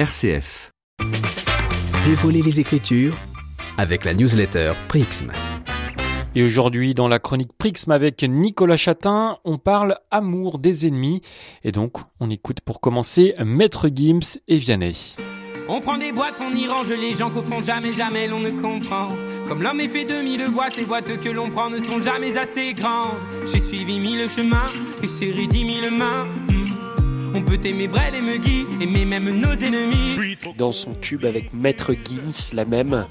RCF. 0.00 0.72
Dévoiler 2.06 2.40
les 2.40 2.58
Écritures 2.58 3.18
avec 3.76 4.06
la 4.06 4.14
newsletter 4.14 4.72
Prixm. 4.88 5.30
Et 6.34 6.42
aujourd'hui, 6.42 6.94
dans 6.94 7.06
la 7.06 7.18
chronique 7.18 7.52
Prixm 7.58 7.90
avec 7.90 8.22
Nicolas 8.22 8.78
Chatin, 8.78 9.36
on 9.44 9.58
parle 9.58 9.98
amour 10.10 10.58
des 10.58 10.86
ennemis. 10.86 11.20
Et 11.64 11.70
donc, 11.70 11.98
on 12.18 12.30
écoute 12.30 12.62
pour 12.62 12.80
commencer 12.80 13.34
Maître 13.44 13.90
Gims 13.94 14.38
et 14.48 14.56
Vianney. 14.56 15.16
On 15.68 15.80
prend 15.80 15.98
des 15.98 16.12
boîtes, 16.12 16.40
on 16.40 16.52
y 16.52 16.66
range 16.66 16.90
les 16.90 17.14
gens 17.14 17.28
qu'au 17.28 17.42
fond 17.42 17.62
jamais, 17.62 17.92
jamais 17.92 18.26
l'on 18.26 18.40
ne 18.40 18.50
comprend. 18.50 19.10
Comme 19.46 19.62
l'homme 19.62 19.80
est 19.80 19.88
fait 19.88 20.04
de 20.04 20.22
mille 20.22 20.48
bois, 20.48 20.70
ces 20.70 20.84
boîtes 20.84 21.20
que 21.20 21.28
l'on 21.28 21.50
prend 21.50 21.68
ne 21.68 21.78
sont 21.78 22.00
jamais 22.00 22.38
assez 22.38 22.72
grandes. 22.72 23.18
J'ai 23.44 23.60
suivi 23.60 24.00
mille 24.00 24.28
chemins 24.28 24.72
et 25.02 25.08
serré 25.08 25.46
dix 25.46 25.64
mille 25.64 25.90
mains. 25.90 26.26
On 27.32 27.42
peut 27.42 27.60
aimer 27.64 27.86
Brel 27.86 28.14
et 28.14 28.82
aimer 28.82 29.04
même 29.04 29.30
nos 29.30 29.52
ennemis. 29.52 30.16
Dans 30.58 30.72
son 30.72 30.94
tube 30.94 31.24
avec 31.24 31.52
Maître 31.52 31.92
Gims, 31.92 32.54
la 32.54 32.64
même, 32.64 33.06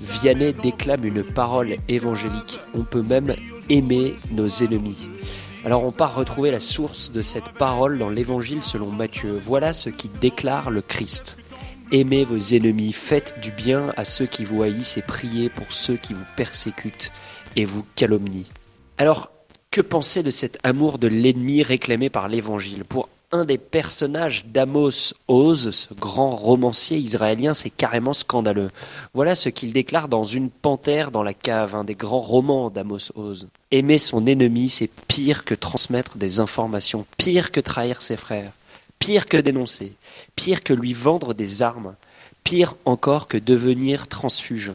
Vianney 0.00 0.52
déclame 0.52 1.04
une 1.04 1.24
parole 1.24 1.76
évangélique. 1.88 2.60
On 2.74 2.82
peut 2.82 3.02
même 3.02 3.34
aimer 3.68 4.14
nos 4.30 4.46
ennemis. 4.46 5.08
Alors 5.64 5.84
on 5.84 5.90
part 5.90 6.14
retrouver 6.14 6.50
la 6.50 6.60
source 6.60 7.10
de 7.10 7.22
cette 7.22 7.50
parole 7.50 7.98
dans 7.98 8.10
l'évangile 8.10 8.62
selon 8.62 8.92
Matthieu. 8.92 9.40
Voilà 9.44 9.72
ce 9.72 9.90
qui 9.90 10.08
déclare 10.08 10.70
le 10.70 10.82
Christ. 10.82 11.38
Aimez 11.90 12.24
vos 12.24 12.38
ennemis, 12.38 12.92
faites 12.92 13.40
du 13.42 13.50
bien 13.50 13.92
à 13.96 14.04
ceux 14.04 14.26
qui 14.26 14.44
vous 14.44 14.62
haïssent 14.62 14.96
et 14.98 15.02
priez 15.02 15.48
pour 15.48 15.72
ceux 15.72 15.96
qui 15.96 16.12
vous 16.12 16.26
persécutent 16.36 17.12
et 17.56 17.64
vous 17.64 17.84
calomnient. 17.96 18.46
Alors, 18.98 19.30
que 19.70 19.80
penser 19.80 20.22
de 20.22 20.30
cet 20.30 20.58
amour 20.62 20.98
de 20.98 21.08
l'ennemi 21.08 21.62
réclamé 21.62 22.08
par 22.08 22.28
l'Évangile? 22.28 22.84
Pour 22.84 23.08
un 23.34 23.44
des 23.44 23.58
personnages 23.58 24.44
d'Amos 24.46 25.12
Oz, 25.26 25.70
ce 25.72 25.92
grand 25.92 26.30
romancier 26.30 26.98
israélien, 26.98 27.52
c'est 27.52 27.68
carrément 27.68 28.12
scandaleux. 28.12 28.70
Voilà 29.12 29.34
ce 29.34 29.48
qu'il 29.48 29.72
déclare 29.72 30.06
dans 30.06 30.22
Une 30.22 30.50
panthère 30.50 31.10
dans 31.10 31.24
la 31.24 31.34
cave, 31.34 31.74
un 31.74 31.82
des 31.82 31.96
grands 31.96 32.20
romans 32.20 32.70
d'Amos 32.70 33.10
Oz. 33.16 33.48
Aimer 33.72 33.98
son 33.98 34.24
ennemi, 34.26 34.68
c'est 34.68 34.88
pire 35.08 35.44
que 35.44 35.56
transmettre 35.56 36.16
des 36.16 36.38
informations, 36.38 37.06
pire 37.16 37.50
que 37.50 37.58
trahir 37.58 38.02
ses 38.02 38.16
frères, 38.16 38.52
pire 39.00 39.26
que 39.26 39.36
dénoncer, 39.36 39.94
pire 40.36 40.62
que 40.62 40.72
lui 40.72 40.92
vendre 40.92 41.34
des 41.34 41.60
armes, 41.62 41.96
pire 42.44 42.76
encore 42.84 43.26
que 43.26 43.36
devenir 43.36 44.06
transfuge. 44.06 44.70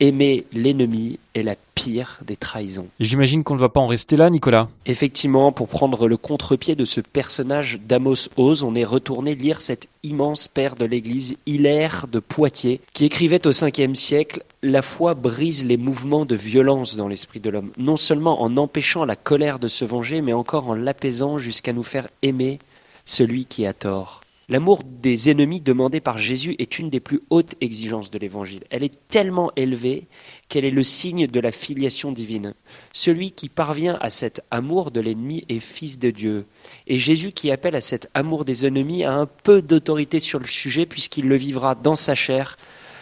Aimer 0.00 0.44
l'ennemi 0.52 1.20
est 1.36 1.44
la 1.44 1.54
pire 1.76 2.18
des 2.26 2.34
trahisons. 2.34 2.88
J'imagine 2.98 3.44
qu'on 3.44 3.54
ne 3.54 3.60
va 3.60 3.68
pas 3.68 3.78
en 3.78 3.86
rester 3.86 4.16
là, 4.16 4.28
Nicolas. 4.28 4.68
Effectivement, 4.86 5.52
pour 5.52 5.68
prendre 5.68 6.08
le 6.08 6.16
contre-pied 6.16 6.74
de 6.74 6.84
ce 6.84 7.00
personnage 7.00 7.78
d'Amos 7.80 8.28
Oz, 8.36 8.64
on 8.64 8.74
est 8.74 8.84
retourné 8.84 9.36
lire 9.36 9.60
cet 9.60 9.88
immense 10.02 10.48
père 10.48 10.74
de 10.74 10.84
l'Église, 10.84 11.36
Hilaire 11.46 12.06
de 12.10 12.18
Poitiers, 12.18 12.80
qui 12.92 13.04
écrivait 13.04 13.46
au 13.46 13.52
5e 13.52 13.94
siècle 13.94 14.42
La 14.64 14.82
foi 14.82 15.14
brise 15.14 15.64
les 15.64 15.76
mouvements 15.76 16.26
de 16.26 16.34
violence 16.34 16.96
dans 16.96 17.06
l'esprit 17.06 17.38
de 17.38 17.50
l'homme, 17.50 17.70
non 17.78 17.96
seulement 17.96 18.42
en 18.42 18.56
empêchant 18.56 19.04
la 19.04 19.16
colère 19.16 19.60
de 19.60 19.68
se 19.68 19.84
venger, 19.84 20.22
mais 20.22 20.32
encore 20.32 20.68
en 20.68 20.74
l'apaisant 20.74 21.38
jusqu'à 21.38 21.72
nous 21.72 21.84
faire 21.84 22.08
aimer 22.22 22.58
celui 23.04 23.46
qui 23.46 23.64
a 23.64 23.72
tort. 23.72 24.23
L'amour 24.50 24.82
des 24.84 25.30
ennemis 25.30 25.62
demandé 25.62 26.00
par 26.00 26.18
Jésus 26.18 26.54
est 26.58 26.78
une 26.78 26.90
des 26.90 27.00
plus 27.00 27.22
hautes 27.30 27.54
exigences 27.62 28.10
de 28.10 28.18
l'Évangile. 28.18 28.64
Elle 28.68 28.84
est 28.84 28.98
tellement 29.08 29.50
élevée 29.56 30.06
qu'elle 30.48 30.66
est 30.66 30.70
le 30.70 30.82
signe 30.82 31.26
de 31.26 31.40
la 31.40 31.50
filiation 31.50 32.12
divine. 32.12 32.52
Celui 32.92 33.30
qui 33.30 33.48
parvient 33.48 33.96
à 34.02 34.10
cet 34.10 34.42
amour 34.50 34.90
de 34.90 35.00
l'ennemi 35.00 35.44
est 35.48 35.60
fils 35.60 35.98
de 35.98 36.10
Dieu. 36.10 36.44
Et 36.86 36.98
Jésus 36.98 37.32
qui 37.32 37.50
appelle 37.50 37.74
à 37.74 37.80
cet 37.80 38.10
amour 38.12 38.44
des 38.44 38.66
ennemis 38.66 39.04
a 39.04 39.14
un 39.14 39.26
peu 39.26 39.62
d'autorité 39.62 40.20
sur 40.20 40.38
le 40.38 40.46
sujet 40.46 40.84
puisqu'il 40.84 41.26
le 41.26 41.36
vivra 41.36 41.74
dans 41.74 41.94
sa 41.94 42.14
chair 42.14 42.58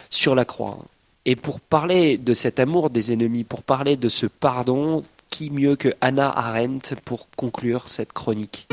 sur 0.09 0.35
la 0.35 0.45
croix. 0.45 0.79
Et 1.25 1.35
pour 1.35 1.59
parler 1.59 2.17
de 2.17 2.33
cet 2.33 2.59
amour 2.59 2.89
des 2.89 3.11
ennemis, 3.11 3.43
pour 3.43 3.63
parler 3.63 3.97
de 3.97 4.07
ce 4.07 4.27
pardon, 4.27 5.03
qui 5.29 5.49
mieux 5.49 5.75
que 5.75 5.93
Anna 5.99 6.29
Arendt 6.29 6.95
pour 7.03 7.27
conclure 7.35 7.89
cette 7.89 8.13
chronique? 8.13 8.67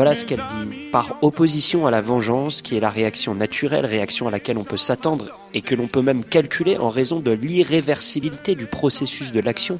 Voilà 0.00 0.14
ce 0.14 0.24
qu'elle 0.24 0.40
dit. 0.48 0.88
Par 0.92 1.18
opposition 1.20 1.86
à 1.86 1.90
la 1.90 2.00
vengeance, 2.00 2.62
qui 2.62 2.74
est 2.74 2.80
la 2.80 2.88
réaction 2.88 3.34
naturelle, 3.34 3.84
réaction 3.84 4.28
à 4.28 4.30
laquelle 4.30 4.56
on 4.56 4.64
peut 4.64 4.78
s'attendre 4.78 5.38
et 5.52 5.60
que 5.60 5.74
l'on 5.74 5.88
peut 5.88 6.00
même 6.00 6.24
calculer 6.24 6.78
en 6.78 6.88
raison 6.88 7.20
de 7.20 7.32
l'irréversibilité 7.32 8.54
du 8.54 8.64
processus 8.64 9.30
de 9.30 9.40
l'action, 9.40 9.78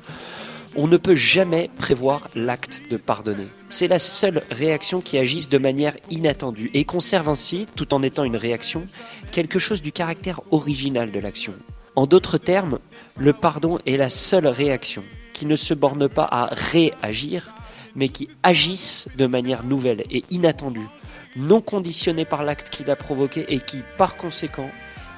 on 0.77 0.89
ne 0.89 0.99
peut 0.99 1.15
jamais 1.15 1.71
prévoir 1.79 2.29
l'acte 2.35 2.83
de 2.91 2.99
pardonner. 2.99 3.47
C'est 3.71 3.89
la 3.89 3.99
seule 3.99 4.43
réaction 4.51 5.01
qui 5.01 5.17
agisse 5.17 5.49
de 5.49 5.57
manière 5.57 5.97
inattendue 6.11 6.71
et 6.75 6.85
conserve 6.85 7.31
ainsi, 7.31 7.67
tout 7.75 7.95
en 7.95 8.03
étant 8.03 8.25
une 8.25 8.37
réaction, 8.37 8.87
quelque 9.33 9.59
chose 9.59 9.81
du 9.81 9.91
caractère 9.91 10.43
original 10.51 11.13
de 11.13 11.19
l'action. 11.19 11.55
En 11.97 12.05
d'autres 12.05 12.37
termes, 12.37 12.79
le 13.17 13.33
pardon 13.33 13.79
est 13.87 13.97
la 13.97 14.11
seule 14.11 14.49
réaction 14.49 15.03
qui 15.33 15.47
ne 15.47 15.57
se 15.57 15.73
borne 15.73 16.11
pas 16.11 16.29
à 16.31 16.51
réagir, 16.53 17.55
mais 17.95 18.09
qui 18.09 18.29
agissent 18.43 19.09
de 19.17 19.27
manière 19.27 19.65
nouvelle 19.65 20.05
et 20.11 20.25
inattendue, 20.31 20.89
non 21.37 21.61
conditionnée 21.61 22.25
par 22.25 22.45
l'acte 22.45 22.71
qui 22.71 22.85
l'a 22.85 22.97
provoqué 22.97 23.47
et 23.49 23.59
qui, 23.59 23.83
par 23.99 24.17
conséquent, 24.17 24.71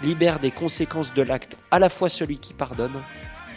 libère 0.03 0.41
des 0.41 0.51
conséquences 0.51 1.15
de 1.15 1.23
l'acte 1.23 1.57
à 1.71 1.79
la 1.79 1.89
fois 1.89 2.09
celui 2.09 2.39
qui 2.39 2.55
pardonne 2.55 3.01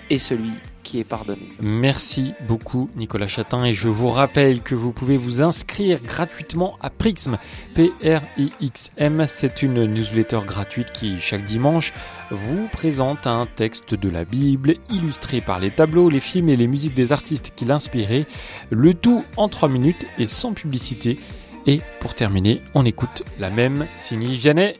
et 0.09 0.19
celui 0.19 0.51
qui 0.85 0.99
est 0.99 1.03
pardonné. 1.03 1.49
Merci 1.61 2.33
beaucoup 2.47 2.89
Nicolas 2.95 3.27
Chatin 3.27 3.65
et 3.65 3.73
je 3.73 3.89
vous 3.89 4.07
rappelle 4.07 4.61
que 4.61 4.75
vous 4.75 4.93
pouvez 4.93 5.17
vous 5.17 5.41
inscrire 5.41 5.99
gratuitement 6.01 6.77
à 6.79 6.89
Prixm, 6.89 7.37
P-R-I-X-M, 7.73 9.23
c'est 9.25 9.63
une 9.63 9.85
newsletter 9.85 10.41
gratuite 10.45 10.91
qui 10.91 11.19
chaque 11.19 11.43
dimanche 11.43 11.91
vous 12.29 12.67
présente 12.71 13.25
un 13.25 13.47
texte 13.47 13.95
de 13.95 14.09
la 14.09 14.25
Bible 14.25 14.75
illustré 14.89 15.41
par 15.41 15.59
les 15.59 15.71
tableaux, 15.71 16.09
les 16.09 16.19
films 16.19 16.49
et 16.49 16.55
les 16.55 16.67
musiques 16.67 16.95
des 16.95 17.11
artistes 17.11 17.53
qui 17.55 17.65
l'inspiraient, 17.65 18.27
le 18.69 18.93
tout 18.93 19.23
en 19.37 19.49
3 19.49 19.67
minutes 19.67 20.05
et 20.19 20.27
sans 20.27 20.53
publicité. 20.53 21.19
Et 21.65 21.81
pour 21.99 22.13
terminer, 22.13 22.61
on 22.75 22.85
écoute 22.85 23.23
la 23.39 23.49
même 23.49 23.87
Sini 23.95 24.35
Vianney 24.35 24.79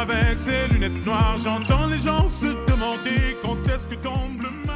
Avec 0.00 0.38
ces 0.38 0.66
lunettes 0.72 1.04
noires, 1.04 1.36
j'entends 1.36 1.86
les 1.88 1.98
gens 1.98 2.26
se 2.26 2.46
demander 2.46 3.36
quand 3.42 3.58
est-ce 3.70 3.86
que 3.86 3.96
tombe 3.96 4.40
le. 4.40 4.69